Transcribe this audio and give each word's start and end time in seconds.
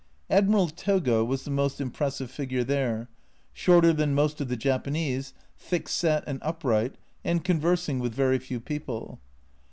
Admiral 0.31 0.67
Togo 0.67 1.23
was 1.23 1.45
the 1.45 1.51
most 1.51 1.79
impressive 1.79 2.31
figure 2.31 2.63
there, 2.63 3.07
shorter 3.53 3.93
than 3.93 4.15
most 4.15 4.41
of 4.41 4.47
the 4.47 4.57
Japanese, 4.57 5.35
thick 5.59 5.87
set 5.87 6.23
and 6.25 6.39
upright, 6.41 6.95
and 7.23 7.43
conversing 7.43 7.99
with 7.99 8.11
very 8.15 8.39
few 8.39 8.59
people. 8.59 9.19